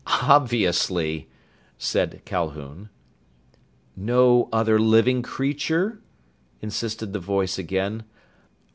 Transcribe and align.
"Obviously!" 0.23 1.29
said 1.77 2.23
Calhoun. 2.25 2.89
"No 3.95 4.49
other 4.51 4.79
living 4.79 5.21
creature?" 5.21 6.01
insisted 6.59 7.13
the 7.13 7.19
voice 7.19 7.59
again. 7.59 8.05